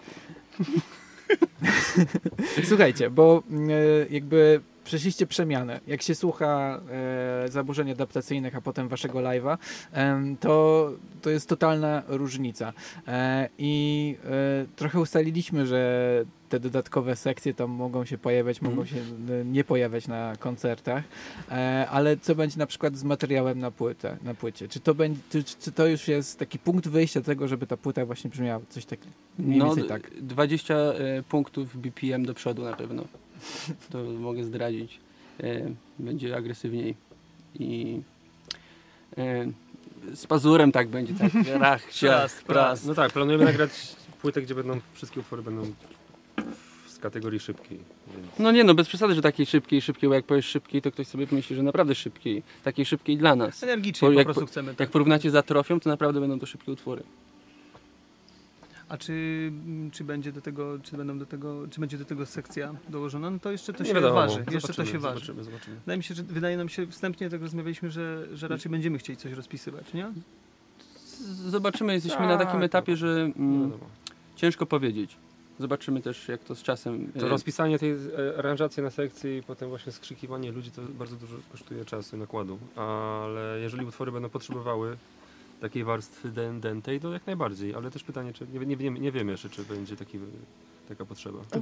[2.69, 5.81] Słuchajcie, bo e, jakby przeszliście przemianę.
[5.87, 6.81] Jak się słucha
[7.45, 9.59] e, zaburzeń adaptacyjnych, a potem waszego live'a,
[9.93, 10.91] em, to,
[11.23, 12.73] to jest totalna różnica.
[13.09, 18.97] E, I e, trochę ustaliliśmy, że te dodatkowe sekcje tam mogą się pojawiać, mogą się
[18.97, 21.05] e, nie pojawiać na koncertach,
[21.51, 24.69] e, ale co będzie na przykład z materiałem na płytę, na płycie?
[24.69, 27.77] Czy to, będzie, czy, czy to już jest taki punkt wyjścia do tego, żeby ta
[27.77, 28.99] płyta właśnie brzmiała coś tak
[29.39, 30.11] mniej No, tak?
[30.21, 33.05] 20 e, punktów BPM do przodu na pewno.
[33.91, 35.01] To mogę zdradzić.
[35.43, 36.95] E, Będzie agresywniej.
[37.59, 38.01] I
[39.19, 39.47] e,
[40.15, 41.33] z pazurem tak będzie, tak.
[41.61, 42.87] Rach, ciach, prast.
[42.87, 43.71] No tak, planujemy nagrać
[44.23, 45.73] płytę, gdzie będą wszystkie utwory będą
[46.89, 47.79] z kategorii szybkiej.
[48.17, 50.93] Więc No nie no, bez przesady, że takiej szybkiej, szybkiej, bo jak powiesz szybkiej, to
[50.93, 52.43] ktoś sobie pomyśli, że naprawdę szybkiej.
[52.65, 53.63] Takiej szybkiej dla nas.
[53.63, 54.71] Energicznie Bo po jak prostu po- chcemy.
[54.73, 54.81] Tak.
[54.81, 57.03] Jak porównacie z atrofią, to naprawdę będą to szybkie utwory.
[58.93, 62.27] A czy, mm, czy będzie do tego, czy będą do tego, czy będzie do tego
[62.27, 63.31] sekcja dołożona?
[63.31, 64.39] No to jeszcze to nie się wiadomo, waży.
[64.39, 65.27] Jeszcze to zobaczymy, się waży.
[65.27, 65.77] Zobaczymy, zobaczymy.
[65.77, 69.17] Wydaje mi się, że wydaje nam się, wstępnie tak rozmawialiśmy, że, że raczej będziemy chcieli
[69.17, 70.13] coś rozpisywać, nie?
[71.49, 72.67] Zobaczymy, jesteśmy na Tak, takim no.
[72.67, 73.73] etapie, że mm,
[74.37, 75.17] ciężko powiedzieć.
[75.59, 77.13] Zobaczymy też, jak to z czasem.
[77.13, 77.97] To e, rozpisanie tej e,
[78.39, 82.59] aranżacji na sekcji i potem właśnie skrzykiwanie ludzi to bardzo dużo kosztuje czasu i nakładu.
[82.77, 84.97] Ale jeżeli utwory będą potrzebowały
[85.63, 87.75] takiej warstwy dętej, to jak najbardziej.
[87.75, 90.19] Ale też pytanie, czy nie, nie, nie wiemy jeszcze, czy będzie taki,
[90.89, 91.39] taka potrzeba.
[91.51, 91.61] To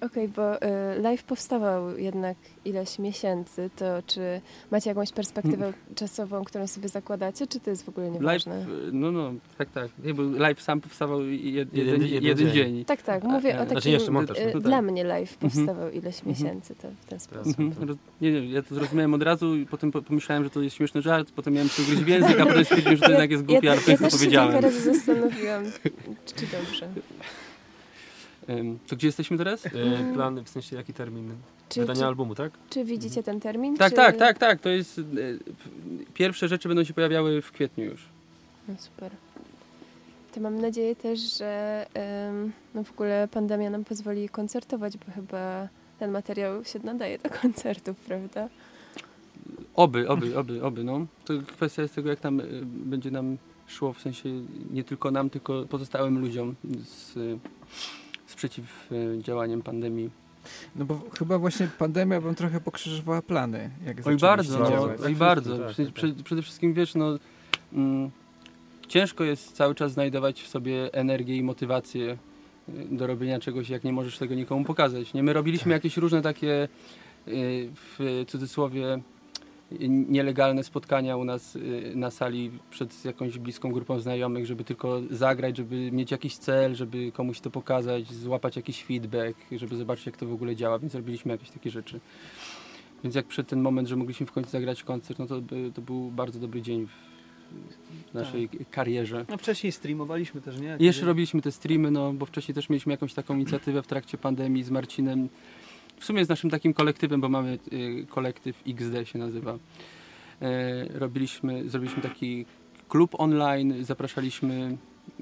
[0.00, 0.58] Okej, bo y,
[1.00, 7.60] live powstawał jednak ileś miesięcy, to czy macie jakąś perspektywę czasową, którą sobie zakładacie, czy
[7.60, 8.54] to jest w ogóle Live, nieważne?
[8.54, 9.88] e, no no, tak, tak.
[10.04, 12.54] Nie, bo live sam powstawał jed, jeden, Jeden- jeden, jeden dzień.
[12.74, 12.84] dzień.
[12.84, 14.62] Tak, tak, mówię e, o znaczy takim, jeszcze montaż, y, no tak.
[14.62, 15.50] dla mnie live Mhm.
[15.52, 16.28] powstawał ileś Mhm.
[16.28, 17.56] miesięcy to w ten sposób.
[17.80, 20.76] Roz- Nie, nie, ja to zrozumiałem od razu i potem po- pomyślałem, że to jest
[20.76, 23.44] śmieszny żart, potem miałem się ugryźć w język, a potem stwierdziłem, że to jednak jest
[23.44, 24.64] głupie, ja, ale to ja jest też to się kilka powiedziałem.
[24.74, 25.64] razy zastanowiłam,
[26.26, 26.88] czy dobrze.
[28.86, 29.66] To gdzie jesteśmy teraz?
[29.66, 29.70] E,
[30.14, 31.32] Plan, w sensie jaki termin
[31.68, 32.52] Czy, wydania czy, albumu, tak?
[32.70, 33.76] czy widzicie ten termin?
[33.76, 33.96] Tak, czy...
[33.96, 34.98] tak, tak, tak, to jest...
[34.98, 35.02] e,
[36.14, 38.08] Pierwsze rzeczy będą się pojawiały w kwietniu już.
[38.68, 39.12] No super.
[40.34, 41.86] To mam nadzieję też, że
[42.74, 47.96] no w ogóle pandemia nam pozwoli koncertować, bo chyba ten materiał się nadaje do koncertów,
[47.96, 48.48] prawda?
[49.74, 51.06] Oby, oby, oby, oby, no.
[51.24, 54.28] To kwestia jest tego, jak tam y, będzie nam szło, w sensie
[54.70, 57.14] nie tylko nam, tylko pozostałym ludziom z
[58.38, 60.10] przeciwdziałaniem pandemii.
[60.76, 63.70] No bo chyba właśnie pandemia wam trochę pokrzyżowała plany.
[63.86, 65.00] Jak Oj bardzo, no, działać.
[65.00, 65.58] oj bardzo.
[65.58, 67.18] Tak, sensie tak, Przede, wszystkim wiesz, no
[67.72, 68.10] mm,
[68.88, 72.18] ciężko jest cały czas znajdować w sobie energię i motywację
[72.68, 75.14] y, do robienia czegoś, jak nie możesz tego nikomu pokazać.
[75.14, 76.68] Nie, my robiliśmy jakieś różne takie
[77.28, 79.17] y, w cudzysłowie y,
[80.08, 85.56] nielegalne spotkania u nas y, na sali przed jakąś bliską grupą znajomych, żeby tylko zagrać,
[85.56, 90.26] żeby mieć jakiś cel, żeby komuś to pokazać, złapać jakiś feedback, żeby zobaczyć jak to
[90.26, 92.00] w ogóle działa, więc robiliśmy jakieś takie rzeczy.
[93.04, 95.40] Więc jak przed ten moment, że mogliśmy w końcu zagrać koncert, no to,
[95.74, 99.26] to był bardzo dobry dzień w, naszej karierze.
[99.28, 100.76] No wcześniej streamowaliśmy też, nie?
[100.80, 104.18] I jeszcze robiliśmy te streamy, no bo wcześniej też mieliśmy jakąś taką inicjatywę w trakcie
[104.18, 105.28] pandemii z Marcinem.
[106.00, 109.58] W sumie z naszym takim kolektywem, bo mamy y, kolektyw XD się nazywa.
[110.42, 112.46] E, robiliśmy, zrobiliśmy taki
[112.88, 114.76] klub online, zapraszaliśmy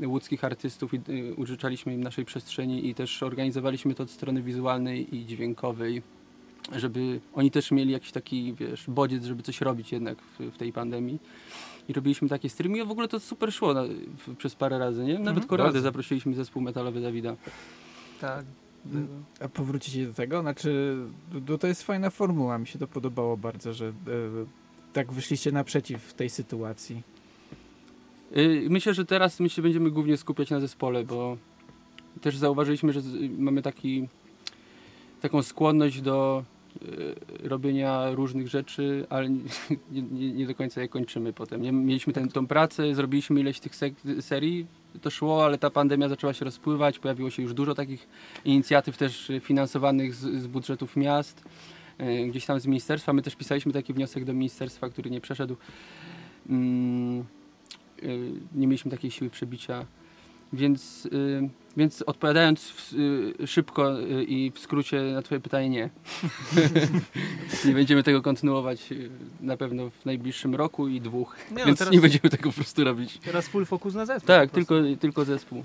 [0.06, 5.16] łódzkich artystów i y, użyczaliśmy im naszej przestrzeni i też organizowaliśmy to od strony wizualnej
[5.16, 6.02] i dźwiękowej,
[6.76, 10.72] żeby oni też mieli jakiś taki, wiesz, bodziec, żeby coś robić jednak w, w tej
[10.72, 11.18] pandemii.
[11.88, 13.82] I robiliśmy takie streamy i w ogóle to super szło na,
[14.26, 15.18] w, przez parę razy, nie?
[15.18, 15.58] Nawet Mhm.
[15.58, 15.80] Bardzo.
[15.80, 17.36] zaprosiliśmy zespół metalowy Dawida.
[18.20, 18.44] Tak.
[19.40, 20.40] A powrócicie do tego?
[20.40, 20.96] Znaczy,
[21.60, 22.58] to, jest fajna formuła.
[22.58, 23.92] Mi się to podobało bardzo, że e,
[24.92, 27.02] tak wyszliście naprzeciw tej sytuacji.
[28.36, 31.36] Y, Myślę, że teraz my się będziemy głównie skupiać na zespole, bo
[32.20, 33.00] też zauważyliśmy, że
[33.38, 34.08] mamy taki,
[35.20, 36.44] taką skłonność do
[36.82, 39.42] y, robienia różnych rzeczy, ale nie,
[40.12, 41.84] nie, nie do końca je kończymy potem.
[41.86, 43.72] Mieliśmy tę pracę, zrobiliśmy ileś tych
[44.20, 44.66] serii,
[45.02, 48.08] to szło, ale ta pandemia zaczęła się rozpływać, pojawiło się już dużo takich
[48.44, 51.44] inicjatyw też finansowanych z, z budżetów miast,
[52.00, 53.12] y, gdzieś tam z ministerstwa.
[53.12, 55.56] My też pisaliśmy taki wniosek do ministerstwa, który nie przeszedł.
[56.48, 57.24] Mm,
[58.02, 59.86] y, nie mieliśmy takiej siły przebicia.
[60.52, 62.92] Więc, y, więc odpowiadając w,
[63.42, 65.90] y, szybko y, i w skrócie na Twoje pytanie, nie.
[67.66, 68.88] nie będziemy tego kontynuować
[69.40, 71.36] na pewno w najbliższym roku i dwóch.
[71.50, 73.18] Nie, no więc teraz- nie będziemy tego po prostu robić.
[73.18, 74.26] Teraz full focus na zespół.
[74.26, 75.64] Tak, tylko, tylko zespół.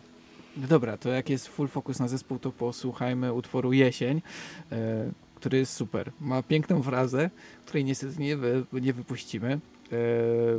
[0.58, 4.22] No dobra, to jak jest full focus na zespół, to posłuchajmy utworu Jesień,
[4.72, 6.12] e, który jest super.
[6.22, 7.30] Ma piękną frazę,
[7.65, 9.60] której niestety nie, wy, nie wypuścimy.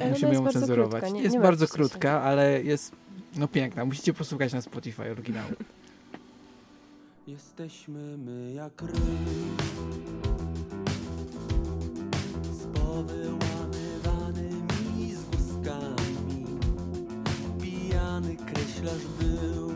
[0.00, 0.90] Ona musimy ją cenzurować.
[1.00, 2.92] krótka, nie- jest nie bardzo krótka, ale jest
[3.36, 3.84] no piękna.
[3.84, 5.52] Musicie posłuchać na Spotify oryginału.
[7.26, 8.96] Jesteśmy my jak ryb
[12.52, 16.46] Z powyłamywanymi zgłoskami
[17.60, 19.71] Pijany kreślarz był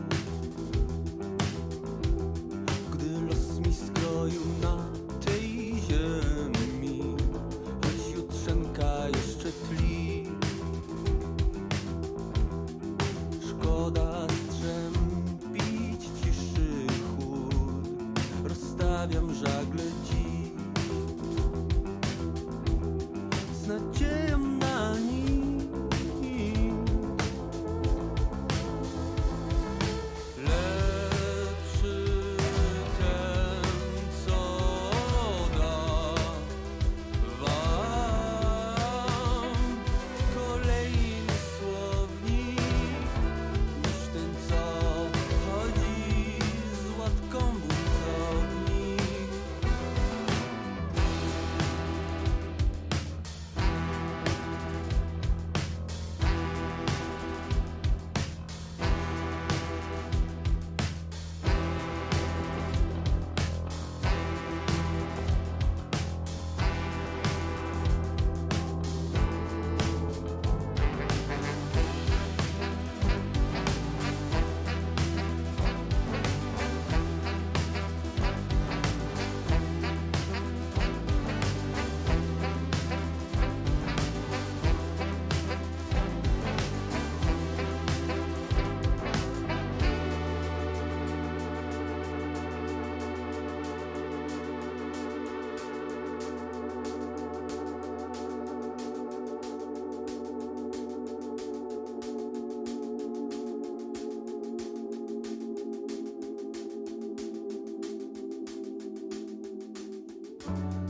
[110.47, 110.86] you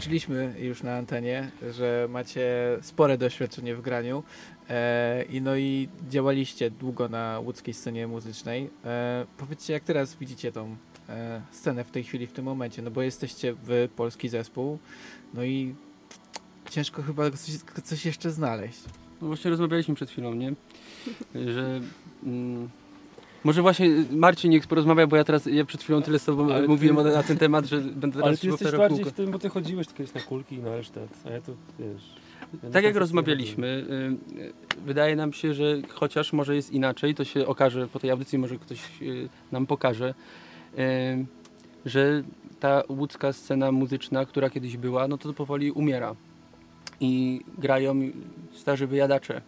[0.00, 2.50] zaznaczyliśmy już na antenie, że macie
[2.82, 4.22] spore doświadczenie w graniu
[4.68, 8.70] e, i no i działaliście długo na łódzkiej scenie muzycznej.
[8.84, 10.76] E, powiedzcie, jak teraz widzicie tą
[11.08, 14.78] e, scenę w tej chwili, w tym momencie, no bo jesteście w polski zespół,
[15.34, 15.74] no i
[16.70, 18.80] ciężko chyba coś, coś jeszcze znaleźć.
[19.22, 20.52] No właśnie rozmawialiśmy przed chwilą, nie?
[21.54, 21.80] Że...
[22.22, 22.70] Mm,
[23.44, 26.62] może właśnie Marcin niech porozmawia, bo ja teraz, ja przed chwilą tyle z tobą Ale
[26.62, 29.10] ty- mówiłem o- na ten temat, że będę Ale teraz ty się jesteś bardziej kółko.
[29.10, 32.14] w tym, bo ty chodziłeś kiedyś na kulki i na resztę, a ja to wiesz...
[32.64, 33.66] ja Tak jak rozmawialiśmy,
[34.36, 34.52] y, y,
[34.86, 38.58] wydaje nam się, że chociaż może jest inaczej, to się okaże po tej audycji, może
[38.58, 40.14] ktoś y, nam pokaże,
[41.86, 42.22] że
[42.60, 46.14] ta łódzka scena muzyczna, która kiedyś była, no to powoli umiera.
[47.00, 47.94] I grają
[48.52, 49.40] starzy wyjadacze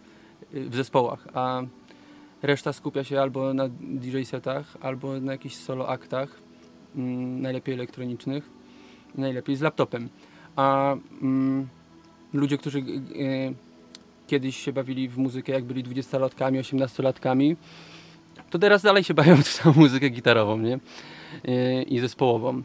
[0.53, 1.61] w zespołach, a
[2.43, 6.29] reszta skupia się albo na DJ setach, albo na jakichś solo aktach,
[6.95, 8.49] mm, najlepiej elektronicznych,
[9.15, 10.09] najlepiej z laptopem.
[10.55, 11.67] A mm,
[12.33, 12.83] ludzie, którzy e,
[14.27, 17.55] kiedyś się bawili w muzykę, jak byli 20-latkami, 18-latkami,
[18.49, 20.79] to teraz dalej się bawią w tą muzykę gitarową, nie?
[21.45, 22.61] E, I zespołową.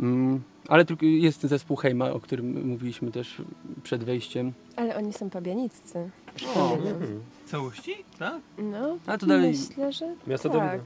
[0.00, 3.42] Mm, ale tylko jest zespół Hejma, o którym mówiliśmy też
[3.82, 4.52] przed wejściem.
[4.76, 6.10] Ale oni są pabianiccy.
[6.54, 6.74] O.
[6.76, 7.20] Mhm.
[7.46, 7.94] Całości?
[8.18, 8.40] Tak?
[8.58, 10.80] No, A to dalej- myślę, że Miasto tak.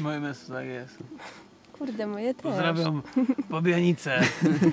[0.00, 0.98] Moje miasto tak jest.
[1.72, 2.42] Kurde, moje też.
[2.42, 3.02] Pozdrawiam
[3.48, 4.20] Pobianice.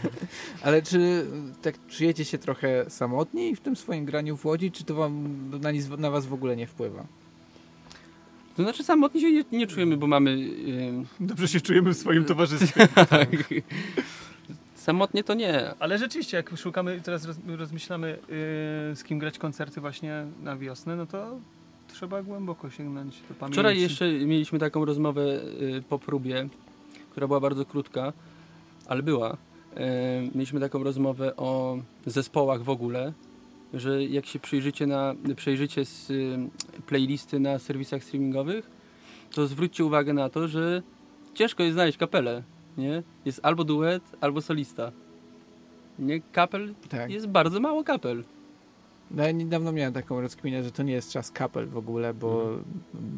[0.64, 1.26] Ale czy
[1.62, 5.26] tak czujecie się trochę samotni w tym swoim graniu w Łodzi, czy to wam
[5.62, 7.06] na, nic, na was w ogóle nie wpływa?
[8.58, 10.32] To znaczy samotnie się nie, nie czujemy, bo mamy...
[11.22, 12.88] e, Dobrze się czujemy w swoim towarzystwie.
[14.84, 15.74] samotnie to nie.
[15.80, 20.96] Ale rzeczywiście, jak szukamy, teraz roz, rozmyślamy, yy, z kim grać koncerty właśnie na wiosnę,
[20.96, 21.40] no to
[21.88, 23.54] trzeba głęboko sięgnąć do pamięci.
[23.54, 26.48] Wczoraj jeszcze mieliśmy taką rozmowę y, po próbie,
[27.12, 28.14] która była bardzo krótka,
[28.88, 29.34] ale była.
[29.34, 29.38] Y,
[30.36, 33.14] Mieliśmy taką rozmowę o zespołach w ogóle,
[33.74, 36.38] że jak się przyjrzycie, na, przyjrzycie z y,
[36.88, 38.70] playlisty na serwisach streamingowych,
[39.32, 40.82] to zwróćcie uwagę na to, że
[41.34, 42.44] ciężko jest znaleźć kapelę.
[42.78, 43.04] Nie?
[43.26, 44.92] Jest albo duet, albo solista.
[46.00, 46.22] Nie?
[46.22, 47.12] Kapel Tak.
[47.12, 48.24] jest bardzo mało kapel.
[49.12, 52.58] No, ja niedawno miałem taką rozkminę, że to nie jest czas kapel w ogóle, bo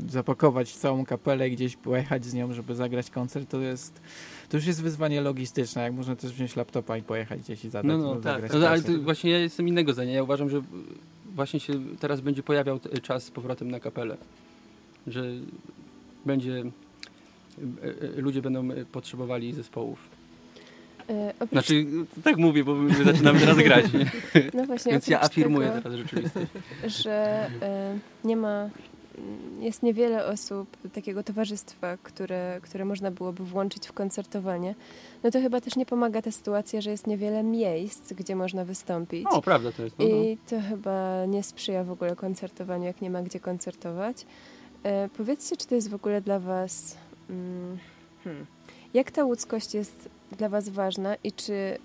[0.08, 4.01] zapakować całą kapelę i gdzieś pojechać z nią, żeby zagrać koncert, to jest
[4.49, 7.91] to już jest wyzwanie logistyczne, jak można też wziąć laptopa i pojechać gdzieś i zadać,
[7.91, 8.53] No, no, tak.
[8.53, 10.14] No, ale właśnie ja jestem innego zdania.
[10.14, 10.62] Ja uważam, że
[11.36, 14.18] właśnie się teraz będzie pojawiał czas z powrotem na kapelę.
[15.08, 15.24] Że
[16.26, 16.64] będzie.
[18.18, 20.10] Ludzie będą e, potrzebowali zespołów.
[21.10, 21.86] E, oprócz, Znaczy,
[22.24, 24.12] tak mówię, bo my zaczynamy teraz grać, nie?
[24.58, 26.47] no właśnie, więc ja afirmuję tego, teraz rzeczywistość.
[27.03, 28.70] że e, nie ma,
[29.60, 34.76] jest niewiele osób takiego towarzystwa, które, które można byłoby włączyć w koncertowanie,
[35.24, 39.26] no to chyba też nie pomaga ta sytuacja, że jest niewiele miejsc, gdzie można wystąpić.
[39.30, 39.99] O, prawda to jest.
[39.99, 40.16] No, no.
[40.16, 44.26] I to chyba nie sprzyja w ogóle koncertowaniu, jak nie ma gdzie koncertować.
[44.84, 46.97] E, powiedzcie, czy to jest w ogóle dla Was.
[47.30, 47.78] Mm,
[48.24, 48.46] hmm,
[48.94, 51.78] jak ta łódzkość jest dla Was ważna i czy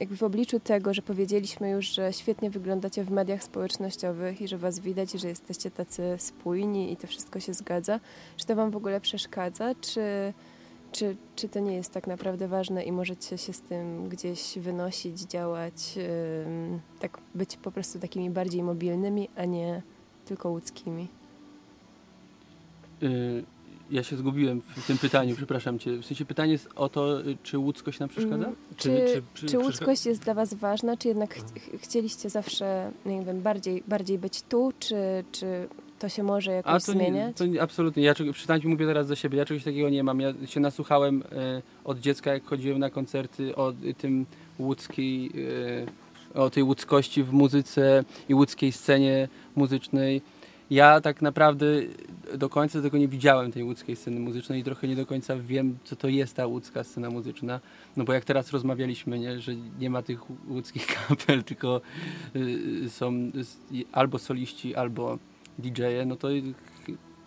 [0.00, 4.58] jakby w obliczu tego, że powiedzieliśmy już, że świetnie wyglądacie w mediach społecznościowych i że
[4.58, 8.00] Was widać że jesteście tacy spójni i to wszystko się zgadza,
[8.36, 10.32] czy to Wam w ogóle przeszkadza, czy,
[10.92, 15.20] czy, czy to nie jest tak naprawdę ważne i możecie się z tym gdzieś wynosić,
[15.20, 15.98] działać,
[16.46, 19.82] ym, tak być po prostu takimi bardziej mobilnymi, a nie
[20.24, 21.08] tylko łódzkimi?
[23.02, 23.44] Y,
[23.90, 25.96] Ja się zgubiłem w tym pytaniu, przepraszam cię.
[25.96, 28.34] W sensie pytanie jest o to, czy łódzkość nam przeszkadza?
[28.44, 32.30] Mm, Czy- Czy, czy- czy, łódzkość jest dla Was ważna, czy jednak ch ch chcieliście
[32.30, 34.94] zawsze, nie wiem, bardziej, bardziej być tu, czy,
[35.32, 35.68] czy
[35.98, 37.36] to się może jakoś A to nie, zmieniać?
[37.36, 38.02] to nie, absolutnie.
[38.02, 39.38] Ja przynajmniej mówię teraz za siebie.
[39.38, 40.20] Ja czegoś takiego nie mam.
[40.20, 44.26] Ja się nasłuchałem e, od dziecka, jak chodziłem na koncerty o tym
[44.58, 45.30] łódzkiej,
[46.34, 50.22] e, o tej łódzkości w muzyce i łódzkiej scenie muzycznej.
[50.70, 51.66] Ja tak naprawdę
[52.38, 55.78] do końca tego nie widziałem, tej łódzkiej sceny muzycznej i trochę nie do końca wiem,
[55.84, 57.60] co to jest ta łódzka scena muzyczna.
[57.96, 61.80] No bo jak teraz rozmawialiśmy, nie, że nie ma tych łódzkich kapel, tylko
[62.36, 63.12] y, są
[63.92, 65.18] albo soliści, albo
[65.58, 66.28] DJ-e, no to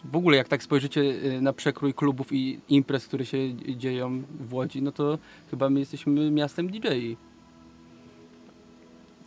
[0.06, 3.38] w ogóle jak tak spojrzycie y, na przekrój klubów i imprez, które się
[3.78, 5.18] dzieją w Łodzi, no to
[5.50, 7.30] chyba my jesteśmy miastem DJ-i.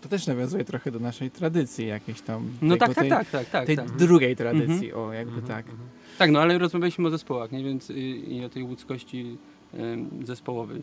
[0.04, 2.50] To też nawiązuje trochę do naszej tradycji jakiejś tam.
[2.62, 3.66] No tego- tak, tak, tej, tak, tak, tak.
[3.66, 3.90] tej tak.
[3.90, 5.66] drugiej tradycji, o jakby Mhm, tak.
[5.70, 5.88] mhm.
[6.18, 7.64] Tak, no ale rozmawialiśmy o zespołach, nie?
[7.64, 9.36] Więc y, i o tej łódzkości
[9.74, 10.82] y, zespołowej.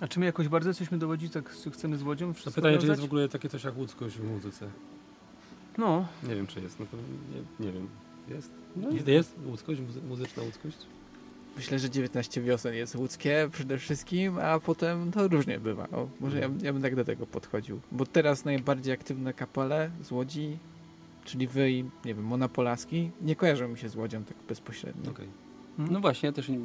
[0.00, 2.86] A czy my jakoś bardzo jesteśmy dowodzić, tak chcemy z Łodzią To wszystko pytanie, czy
[2.86, 4.68] jest w ogóle takie coś jak łódzkość w muzyce?
[5.78, 6.80] No, Nie wiem, czy jest.
[6.80, 7.88] No to nie, nie wiem.
[8.28, 8.50] Jest?
[8.76, 10.76] No, Jest, jest łódzkość, muzy- muzyczna łódzkość?
[11.56, 15.88] Myślę, że 19 wiosen jest łódzkie przede wszystkim, a potem to różnie bywa.
[15.92, 17.80] O, może ja, ja bym tak do tego podchodził.
[17.92, 20.58] Bo teraz najbardziej aktywne kapele z Łodzi,
[21.24, 25.10] czyli wy i, nie wiem, Mona Polaski, nie kojarzą mi się z Łodzią tak bezpośrednio.
[25.10, 25.28] Okej.
[25.78, 26.58] No właśnie, ja też nie,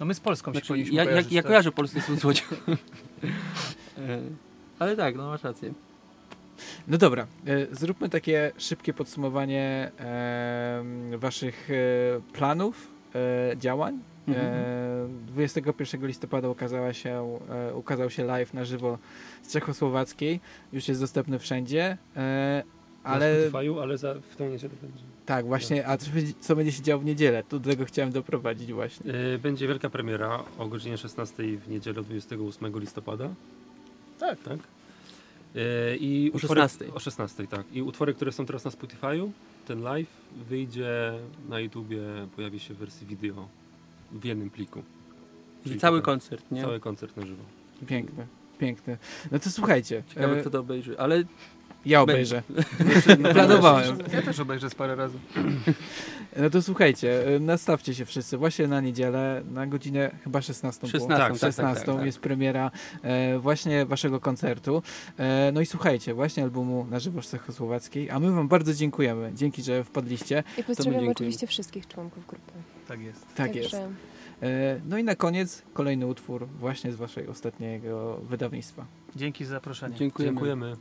[0.00, 1.48] No my z Polską się znaczy, powinniśmy ja, ja, kojarzyć, ja tak?
[1.48, 2.56] kojarzę Polskę z Łódzką.
[3.98, 4.20] E,
[4.78, 5.72] Ale tak, no masz rację.
[6.88, 9.92] No dobra, e, zróbmy takie szybkie podsumowanie
[11.16, 11.74] waszych e,
[12.32, 12.88] planów,
[13.56, 13.98] działań.
[14.28, 14.46] Mhm.
[14.46, 18.98] E, 21 listopada ukazała się, e, ukazał się live na żywo
[19.42, 20.40] z Czechosłowackiej.
[20.72, 21.98] Już jest dostępny wszędzie.
[22.16, 22.62] E,
[23.04, 25.04] ale Na Spotify'u, ale za, w tą niedzielę będzie.
[25.26, 27.42] tak, właśnie, a co, będzie- co będzie się działo w niedzielę?
[27.48, 29.12] To do tego chciałem doprowadzić właśnie.
[29.34, 33.28] E, Będzie wielka premiera o godzinie 16 w niedzielę 28 listopada.
[34.18, 34.38] Tak.
[34.42, 34.58] tak.
[35.56, 36.94] E, I O utwory- 16.
[36.94, 37.72] O 16, tak.
[37.72, 39.30] I utwory, które są teraz na Spotify'u,
[39.70, 40.10] ten live
[40.48, 41.12] wyjdzie
[41.48, 42.00] na YouTubie,
[42.36, 43.48] pojawi się w wersji wideo
[44.12, 44.82] w jednym pliku.
[45.64, 46.62] Czyli cały tak, koncert, nie?
[46.62, 47.42] Cały koncert na żywo.
[47.86, 48.26] Piękne,
[48.58, 48.98] piękne.
[49.32, 51.24] No to słuchajcie, Ciekawe e, kto to obejrzy, ale
[51.86, 52.42] ja obejrzę.
[53.32, 53.98] Planowałem.
[54.12, 55.18] Ja też obejrzę z parę razy.
[56.36, 60.80] No to słuchajcie, y, nastawcie się wszyscy właśnie na niedzielę, na godzinę chyba 16.
[60.80, 60.90] było?
[60.90, 62.06] 16, tak, tak, 16 tak, tak.
[62.06, 62.70] jest premiera
[63.02, 64.82] e, właśnie waszego koncertu.
[65.18, 69.32] E, no i słuchajcie, właśnie albumu na żywo z Czechosłowackiej, a my wam bardzo dziękujemy.
[69.34, 70.42] Dzięki, że wpadliście.
[70.58, 72.52] I pozdrawiam oczywiście wszystkich członków grupy.
[72.88, 73.20] Tak jest.
[73.20, 73.74] Tak Także jest.
[74.42, 78.86] E, no i na koniec kolejny utwór właśnie z waszej ostatniego wydawnictwa.
[79.16, 79.96] Dzięki za zaproszenie.
[79.96, 80.32] dziękujemy.
[80.32, 80.76] Dziękujemy.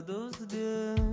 [0.00, 1.09] Wraca do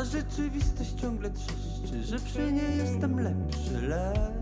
[0.00, 4.39] A rzeczywistość ciągle trzeszczy, że przy niej jestem lepszy, lecz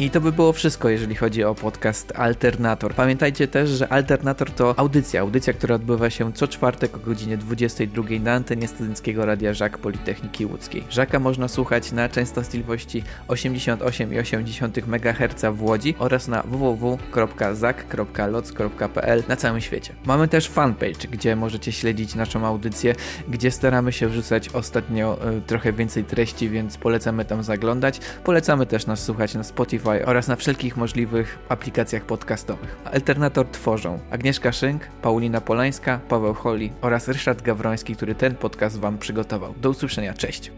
[0.00, 2.94] I to by było wszystko, jeżeli chodzi o podcast Alternator.
[2.94, 8.04] Pamiętajcie też, że Alternator to audycja, audycja, która odbywa się co czwartek o godzinie 22
[8.20, 10.84] na antenie studenckiego radia Żak Politechniki Łódzkiej.
[10.90, 19.94] Żaka można słuchać na częstotliwości 88,8 MHz w Łodzi oraz na www.zak.loc.pl na całym świecie.
[20.04, 22.94] Mamy też fanpage, gdzie możecie śledzić naszą audycję,
[23.28, 28.00] gdzie staramy się wrzucać ostatnio y, trochę więcej treści, więc polecamy tam zaglądać.
[28.24, 32.76] Polecamy też nas słuchać na Spotify oraz na wszelkich możliwych aplikacjach podcastowych.
[32.84, 38.98] Alternator tworzą Agnieszka Szynk, Paulina Polańska, Paweł Holly oraz Ryszard Gawroński, który ten podcast Wam
[38.98, 39.54] przygotował.
[39.60, 40.52] Do usłyszenia, cześć!